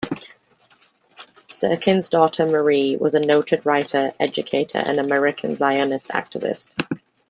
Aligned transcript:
Syrkin's 1.47 2.09
daughter 2.09 2.47
Marie 2.47 2.95
was 2.97 3.13
a 3.13 3.19
noted 3.19 3.63
writer, 3.67 4.13
educator 4.19 4.79
and 4.79 4.97
American 4.99 5.53
Zionist 5.53 6.07
activist. 6.07 6.71